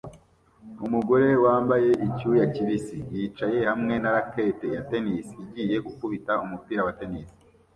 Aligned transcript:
Umugore 0.85 1.27
wambaye 1.45 1.89
icyuya 2.07 2.45
kibisi 2.53 2.97
yicaye 3.13 3.59
hamwe 3.69 3.93
na 4.01 4.09
racket 4.15 4.59
ya 4.75 4.81
tennis 4.89 5.27
igiye 5.43 5.75
gukubita 5.85 6.33
umupira 6.45 6.81
wa 6.87 6.93
tennis 6.99 7.29